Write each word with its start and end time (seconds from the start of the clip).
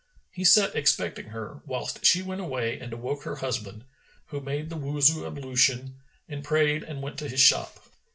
He 0.31 0.43
sat 0.43 0.75
expecting 0.75 1.27
her, 1.27 1.61
whilst 1.67 2.03
she 2.03 2.23
went 2.23 2.41
away 2.41 2.79
and 2.79 2.91
awoke 2.91 3.21
her 3.21 3.35
husband, 3.35 3.83
who 4.29 4.41
made 4.41 4.71
the 4.71 4.75
Wuzu 4.75 5.27
ablution 5.27 5.99
and 6.27 6.43
prayed 6.43 6.81
and 6.81 7.03
went 7.03 7.19
to 7.19 7.29
his 7.29 7.39
shop. 7.41 7.85